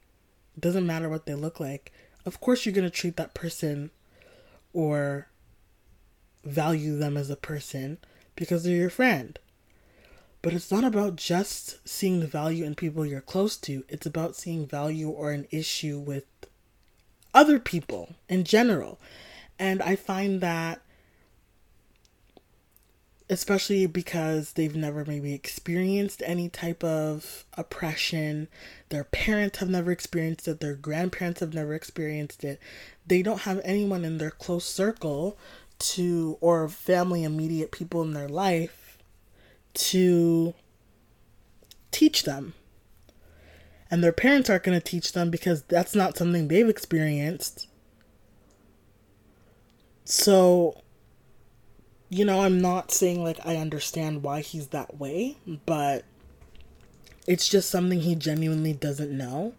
[0.59, 1.93] doesn't matter what they look like,
[2.27, 3.91] of course you're going to treat that person
[4.73, 5.29] or
[6.45, 7.99] value them as a person
[8.37, 9.39] because they're your friend.
[10.41, 14.37] But it's not about just seeing the value in people you're close to, it's about
[14.37, 16.25] seeing value or an issue with
[17.35, 19.01] other people in general.
[19.59, 20.81] And I find that
[23.31, 28.49] especially because they've never maybe experienced any type of oppression.
[28.89, 32.61] Their parents have never experienced it, their grandparents have never experienced it.
[33.07, 35.39] They don't have anyone in their close circle
[35.79, 38.99] to, or family, immediate people in their life
[39.75, 40.55] to
[41.91, 42.55] teach them.
[43.91, 47.69] And their parents aren't going to teach them because that's not something they've experienced.
[50.05, 50.83] So
[52.11, 56.05] you know, I'm not saying like I understand why he's that way, but
[57.27, 59.55] it's just something he genuinely doesn't know.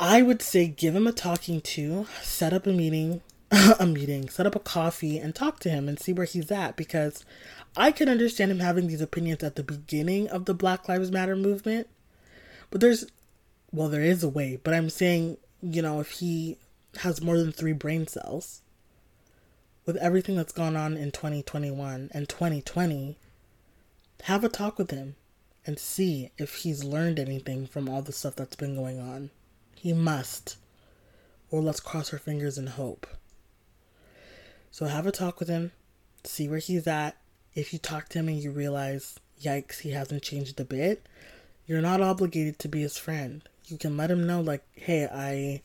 [0.00, 3.20] I would say give him a talking to, set up a meeting,
[3.78, 6.76] a meeting, set up a coffee and talk to him and see where he's at
[6.76, 7.24] because
[7.76, 11.36] I can understand him having these opinions at the beginning of the Black Lives Matter
[11.36, 11.88] movement.
[12.70, 13.06] But there's
[13.72, 16.56] well, there is a way, but I'm saying, you know, if he
[17.00, 18.62] has more than 3 brain cells,
[19.88, 23.16] with everything that's gone on in 2021 and 2020,
[24.24, 25.16] have a talk with him
[25.64, 29.30] and see if he's learned anything from all the stuff that's been going on.
[29.74, 30.58] He must.
[31.50, 33.06] Or let's cross our fingers and hope.
[34.70, 35.72] So have a talk with him,
[36.22, 37.16] see where he's at.
[37.54, 41.06] If you talk to him and you realize, yikes, he hasn't changed a bit,
[41.66, 43.40] you're not obligated to be his friend.
[43.64, 45.62] You can let him know, like, hey, I,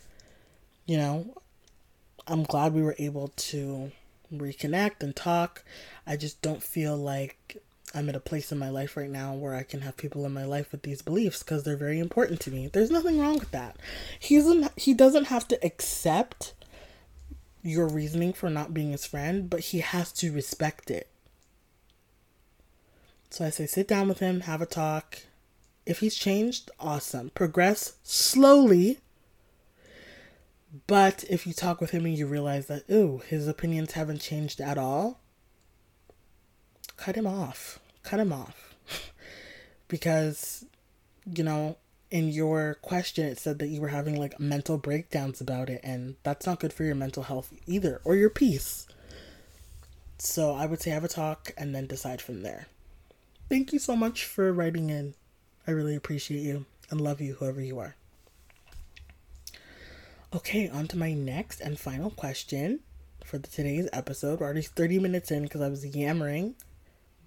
[0.86, 1.42] you know,
[2.26, 3.92] I'm glad we were able to
[4.40, 5.64] reconnect and talk.
[6.06, 7.62] I just don't feel like
[7.94, 10.34] I'm at a place in my life right now where I can have people in
[10.34, 12.68] my life with these beliefs because they're very important to me.
[12.68, 13.78] There's nothing wrong with that.
[14.20, 16.54] He's he doesn't have to accept
[17.62, 21.08] your reasoning for not being his friend, but he has to respect it.
[23.30, 25.20] So I say sit down with him, have a talk.
[25.86, 27.32] If he's changed, awesome.
[27.32, 29.00] Progress slowly.
[30.88, 34.60] But if you talk with him and you realize that, ooh, his opinions haven't changed
[34.60, 35.20] at all,
[36.98, 37.80] cut him off.
[38.02, 38.76] Cut him off.
[39.88, 40.66] because,
[41.26, 41.78] you know,
[42.10, 46.16] in your question, it said that you were having like mental breakdowns about it, and
[46.24, 48.88] that's not good for your mental health either, or your peace.
[50.18, 52.68] So I would say have a talk and then decide from there.
[53.50, 55.14] Thank you so much for writing in.
[55.68, 57.96] I really appreciate you and love you, whoever you are.
[60.36, 62.80] Okay, on to my next and final question
[63.24, 64.40] for the, today's episode.
[64.40, 66.56] We're already 30 minutes in because I was yammering.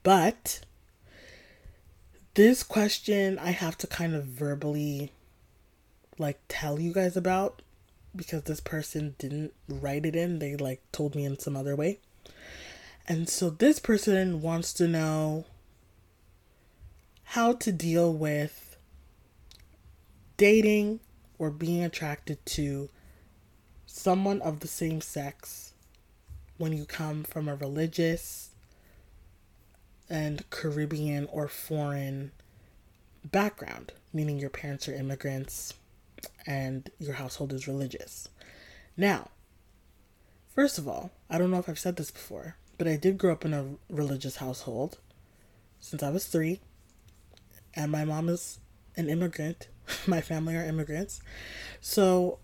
[0.02, 0.62] But
[2.34, 5.12] this question I have to kind of verbally
[6.18, 7.62] like tell you guys about
[8.16, 10.40] because this person didn't write it in.
[10.40, 12.00] They like told me in some other way.
[13.06, 15.44] And so this person wants to know
[17.22, 18.76] how to deal with
[20.36, 20.98] dating
[21.38, 22.88] or being attracted to
[23.96, 25.72] someone of the same sex
[26.58, 28.50] when you come from a religious
[30.08, 32.30] and Caribbean or foreign
[33.24, 35.74] background, meaning your parents are immigrants
[36.46, 38.28] and your household is religious.
[38.98, 39.30] Now,
[40.54, 43.32] first of all, I don't know if I've said this before, but I did grow
[43.32, 44.98] up in a religious household
[45.80, 46.60] since I was three,
[47.74, 48.58] and my mom is
[48.96, 49.68] an immigrant.
[50.06, 51.20] my family are immigrants.
[51.80, 52.38] So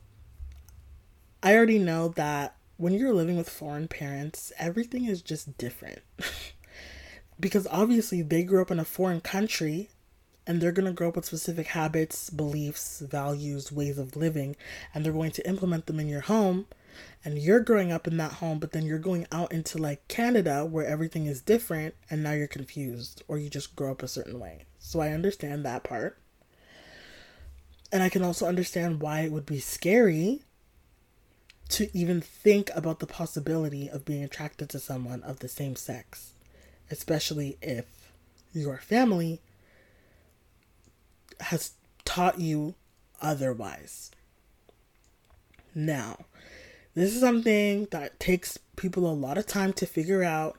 [1.42, 6.00] I already know that when you're living with foreign parents, everything is just different.
[7.40, 9.90] because obviously they grew up in a foreign country
[10.46, 14.56] and they're going to grow up with specific habits, beliefs, values, ways of living,
[14.94, 16.66] and they're going to implement them in your home.
[17.24, 20.64] And you're growing up in that home, but then you're going out into like Canada
[20.64, 24.38] where everything is different, and now you're confused, or you just grow up a certain
[24.38, 24.64] way.
[24.78, 26.18] So I understand that part.
[27.90, 30.42] And I can also understand why it would be scary
[31.72, 36.32] to even think about the possibility of being attracted to someone of the same sex
[36.92, 38.12] especially if
[38.52, 39.40] your family
[41.40, 41.72] has
[42.04, 42.74] taught you
[43.20, 44.10] otherwise.
[45.74, 46.26] Now,
[46.94, 50.58] this is something that takes people a lot of time to figure out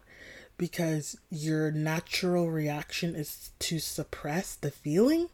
[0.57, 5.29] because your natural reaction is to suppress the feeling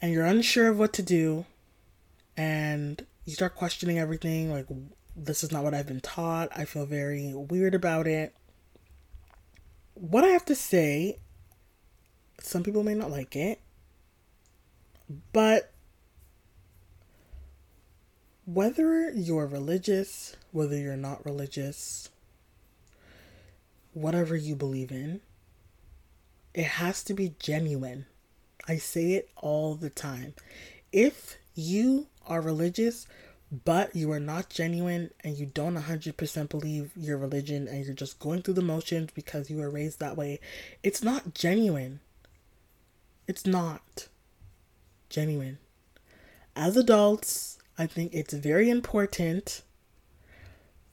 [0.00, 1.46] and you're unsure of what to do
[2.36, 4.66] and you start questioning everything like
[5.14, 6.48] this is not what I've been taught.
[6.56, 8.34] I feel very weird about it
[10.00, 11.18] what I have to say,
[12.40, 13.60] some people may not like it,
[15.32, 15.72] but
[18.44, 22.10] whether you're religious, whether you're not religious,
[23.92, 25.20] whatever you believe in,
[26.54, 28.06] it has to be genuine.
[28.68, 30.34] I say it all the time.
[30.92, 33.06] If you are religious,
[33.64, 38.18] but you are not genuine and you don't 100% believe your religion and you're just
[38.18, 40.38] going through the motions because you were raised that way,
[40.82, 42.00] it's not genuine.
[43.26, 44.08] It's not
[45.10, 45.58] genuine.
[46.54, 49.62] As adults, I think it's very important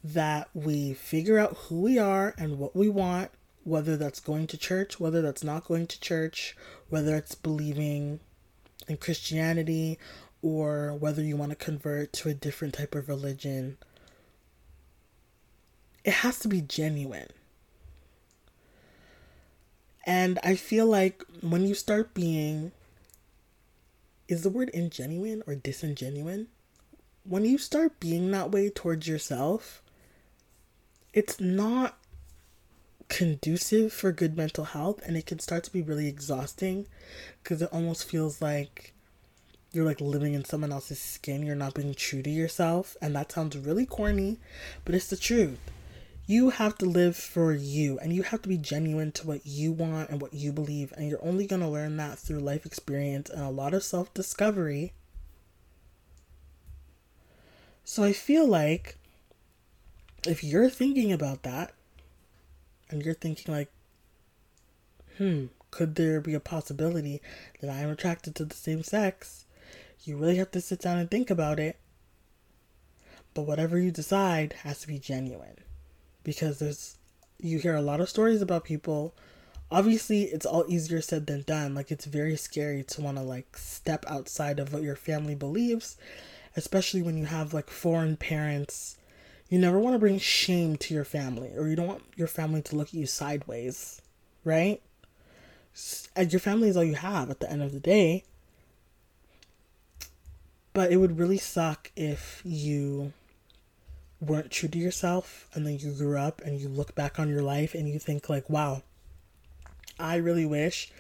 [0.04, 3.32] that we figure out who we are and what we want,
[3.64, 6.56] whether that's going to church, whether that's not going to church,
[6.90, 8.20] whether it's believing
[8.88, 9.98] in Christianity
[10.46, 13.78] or whether you want to convert to a different type of religion,
[16.04, 17.30] it has to be genuine.
[20.06, 22.74] And I feel like when you start being,
[24.28, 26.46] is the word ingenuine or disingenuine?
[27.24, 29.82] When you start being that way towards yourself,
[31.12, 31.98] it's not
[33.08, 36.86] conducive for good mental health and it can start to be really exhausting
[37.42, 38.95] because it almost feels like
[39.76, 42.96] you're like living in someone else's skin, you're not being true to yourself.
[43.02, 44.40] And that sounds really corny,
[44.86, 45.60] but it's the truth.
[46.28, 49.72] You have to live for you and you have to be genuine to what you
[49.72, 50.92] want and what you believe.
[50.98, 54.14] And you're only going to learn that through life experience and a lot of self
[54.14, 54.94] discovery.
[57.84, 58.98] So I feel like
[60.26, 61.74] if you're thinking about that
[62.90, 63.72] and you're thinking, like,
[65.18, 67.22] hmm, could there be a possibility
[67.62, 69.45] that I am attracted to the same sex?
[70.06, 71.78] You really have to sit down and think about it.
[73.34, 75.58] But whatever you decide has to be genuine.
[76.24, 76.98] Because there's,
[77.40, 79.14] you hear a lot of stories about people.
[79.72, 81.76] Obviously, it's all easier said than done.
[81.76, 85.98] Like, it's very scary to want to, like, step outside of what your family believes,
[86.56, 88.98] especially when you have, like, foreign parents.
[89.50, 92.62] You never want to bring shame to your family, or you don't want your family
[92.64, 94.02] to look at you sideways,
[94.44, 94.82] right?
[96.16, 98.24] And your family is all you have at the end of the day.
[100.76, 103.14] But it would really suck if you
[104.20, 107.42] weren't true to yourself and then you grew up and you look back on your
[107.42, 108.84] life and you think like wow
[110.00, 110.92] i really wish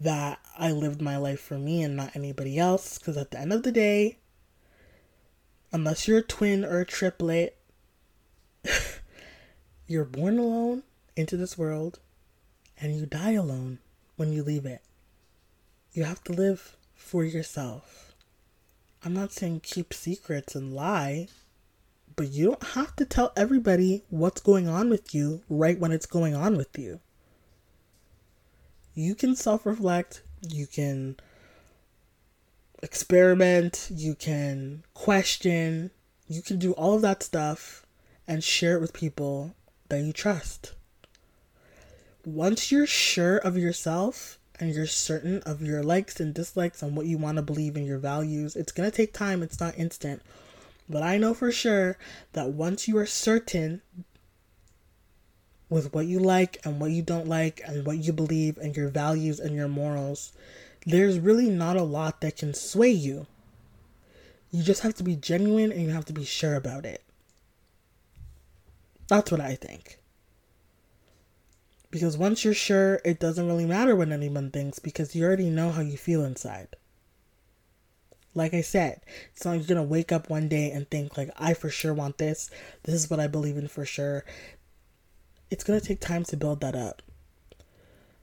[0.00, 2.98] that i lived my life for me and not anybody else.
[2.98, 4.18] Because at the end of the day
[5.72, 7.56] unless you're a twin or a triplet
[9.88, 10.84] you're born alone
[11.16, 11.98] into this world
[12.80, 13.80] and you die alone
[14.14, 14.82] when you leave it.
[15.92, 18.09] You have to live for yourself
[19.04, 21.26] i'm not saying keep secrets and lie
[22.20, 26.04] but you don't have to tell everybody what's going on with you right when it's
[26.04, 27.00] going on with you.
[28.92, 31.16] You can self reflect, you can
[32.82, 35.92] experiment, you can question,
[36.28, 37.86] you can do all of that stuff
[38.28, 39.54] and share it with people
[39.88, 40.74] that you trust.
[42.26, 47.06] Once you're sure of yourself and you're certain of your likes and dislikes and what
[47.06, 50.22] you want to believe in your values, it's going to take time, it's not instant.
[50.88, 51.96] But I know for sure
[52.34, 53.80] that once you are certain
[55.70, 58.88] with what you like and what you don't like and what you believe and your
[58.88, 60.32] values and your morals,
[60.84, 63.26] there's really not a lot that can sway you.
[64.50, 67.02] You just have to be genuine and you have to be sure about it.
[69.06, 69.99] That's what I think.
[71.90, 75.70] Because once you're sure, it doesn't really matter what anyone thinks because you already know
[75.70, 76.68] how you feel inside.
[78.32, 79.00] Like I said,
[79.32, 81.92] it's not like you're gonna wake up one day and think like I for sure
[81.92, 82.48] want this.
[82.84, 84.24] This is what I believe in for sure.
[85.50, 87.02] It's gonna take time to build that up.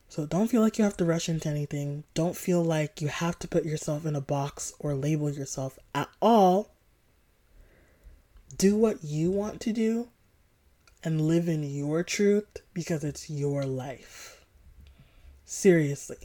[0.07, 2.05] So don't feel like you have to rush into anything.
[2.13, 6.07] Don't feel like you have to put yourself in a box or label yourself at
[6.21, 6.71] all.
[8.57, 10.07] Do what you want to do
[11.07, 14.45] and live in your truth because it's your life.
[15.45, 16.17] Seriously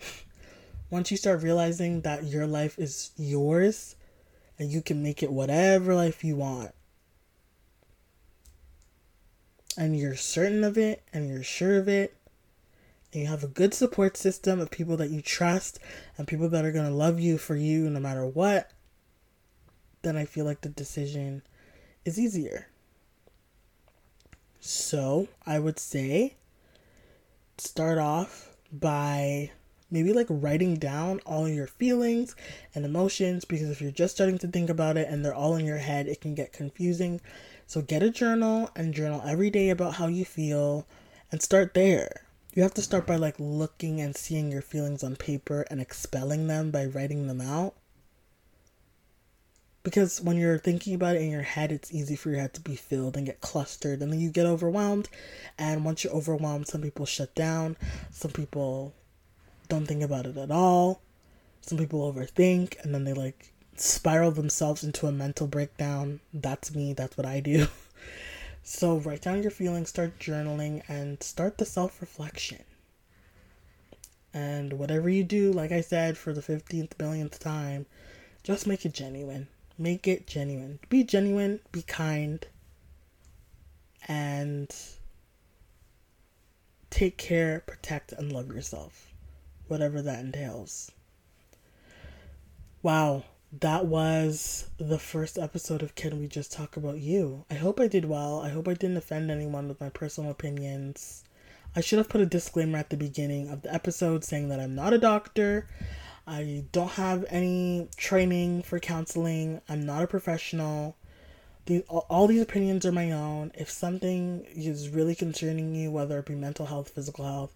[0.90, 3.96] once you start realizing that your life is yours
[4.56, 6.70] and you can make it whatever life you want,
[9.76, 12.14] and you're certain of it and you're sure of it,
[13.12, 15.80] and you have a good support system of people that you trust
[16.16, 18.70] and people that are going to love you for you no matter what,
[20.02, 21.42] then I feel like the decision
[22.04, 22.68] is easier.
[24.70, 26.34] So I would say
[27.56, 29.50] start off by
[29.90, 32.36] maybe like writing down all your feelings
[32.74, 35.64] and emotions because if you're just starting to think about it and they're all in
[35.64, 37.22] your head, it can get confusing.
[37.66, 40.86] So get a journal and journal every day about how you feel
[41.32, 42.26] and start there.
[42.52, 46.46] You have to start by like looking and seeing your feelings on paper and expelling
[46.46, 47.74] them by writing them out.
[49.82, 52.60] Because when you're thinking about it in your head, it's easy for your head to
[52.60, 55.08] be filled and get clustered, and then you get overwhelmed.
[55.56, 57.76] And once you're overwhelmed, some people shut down,
[58.10, 58.92] some people
[59.68, 61.00] don't think about it at all.
[61.60, 66.20] Some people overthink and then they like spiral themselves into a mental breakdown.
[66.32, 67.66] That's me, that's what I do.
[68.62, 72.64] so write down your feelings, start journaling, and start the self reflection.
[74.32, 77.86] And whatever you do, like I said for the 15th billionth time,
[78.42, 79.48] just make it genuine.
[79.78, 80.80] Make it genuine.
[80.88, 82.44] Be genuine, be kind,
[84.08, 84.74] and
[86.90, 89.08] take care, protect, and love yourself
[89.68, 90.90] whatever that entails.
[92.82, 93.24] Wow,
[93.60, 97.44] that was the first episode of Can We Just Talk About You?
[97.50, 98.40] I hope I did well.
[98.40, 101.24] I hope I didn't offend anyone with my personal opinions.
[101.76, 104.74] I should have put a disclaimer at the beginning of the episode saying that I'm
[104.74, 105.68] not a doctor.
[106.28, 109.62] I don't have any training for counseling.
[109.66, 110.94] I'm not a professional.
[111.64, 113.50] These, all these opinions are my own.
[113.54, 117.54] If something is really concerning you, whether it be mental health, physical health,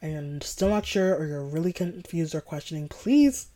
[0.00, 3.46] and still not sure or you're really confused or questioning, please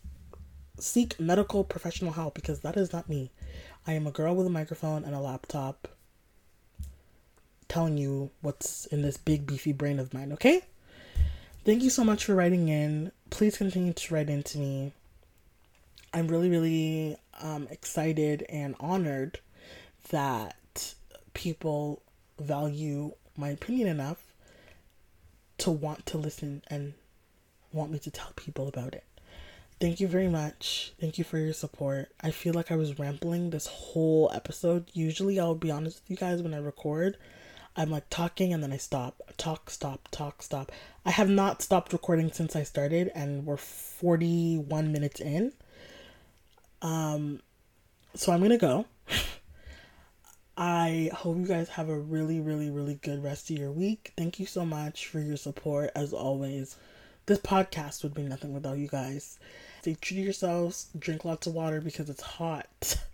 [0.79, 3.31] seek medical professional help because that is not me.
[3.85, 5.89] I am a girl with a microphone and a laptop
[7.67, 10.63] telling you what's in this big beefy brain of mine, okay?
[11.67, 13.11] Thank you so much for writing in.
[13.29, 14.93] Please continue to write in to me.
[16.13, 19.41] I'm really, really um, excited and honored
[20.11, 20.95] that
[21.33, 22.01] people
[22.39, 24.33] value my opinion enough
[25.57, 26.93] to want to listen and
[27.73, 29.03] want me to tell people about it.
[29.81, 30.93] Thank you very much.
[31.01, 32.07] Thank you for your support.
[32.23, 34.85] I feel like I was rambling this whole episode.
[34.93, 37.17] Usually, I'll be honest with you guys when I record,
[37.77, 39.21] I'm like talking and then I stop.
[39.37, 40.71] Talk, stop, talk, stop.
[41.05, 45.53] I have not stopped recording since I started, and we're 41 minutes in.
[46.81, 47.41] Um,
[48.15, 48.85] so I'm gonna go.
[50.57, 54.11] I hope you guys have a really, really, really good rest of your week.
[54.17, 56.75] Thank you so much for your support as always.
[57.27, 59.37] This podcast would be nothing without you guys.
[59.81, 62.97] Stay true to yourselves, drink lots of water because it's hot.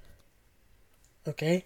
[1.25, 1.63] Okay?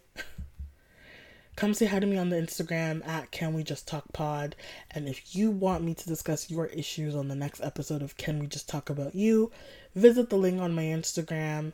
[1.57, 4.55] Come say hi to me on the Instagram at Can We Just Talk Pod.
[4.91, 8.37] And if you want me to discuss your issues on the next episode of Can
[8.37, 9.51] We Just Talk About You,
[9.95, 11.73] visit the link on my Instagram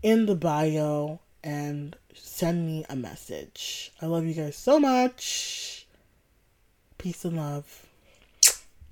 [0.00, 3.90] in the bio and send me a message.
[4.00, 5.88] I love you guys so much.
[6.96, 7.85] Peace and love.